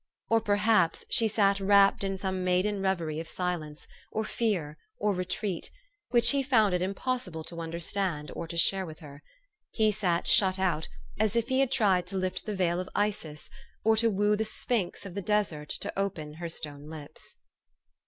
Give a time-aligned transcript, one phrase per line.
[0.29, 5.13] Or perhaps she sat wrapped in some maiden rev ery of silence, or fear, or
[5.13, 5.69] retreat,
[6.09, 9.21] which he found it impossible to understand or to share with her:
[9.69, 10.87] he sat shut out,
[11.19, 13.51] as if he had tried to lift the veil of Isis,
[13.83, 17.35] or to woo the Sphinx of the desert to open her stone lips.